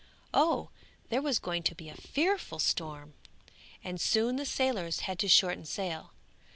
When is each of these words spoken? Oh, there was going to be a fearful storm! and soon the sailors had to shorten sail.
Oh, 0.33 0.71
there 1.09 1.21
was 1.21 1.37
going 1.37 1.61
to 1.61 1.75
be 1.75 1.87
a 1.87 1.93
fearful 1.95 2.57
storm! 2.57 3.13
and 3.83 4.01
soon 4.01 4.35
the 4.37 4.45
sailors 4.47 5.01
had 5.01 5.19
to 5.19 5.27
shorten 5.27 5.63
sail. 5.63 6.13